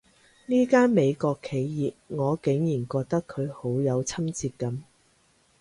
[0.47, 4.81] 呢間美國企業，我竟然覺得佢好有親切感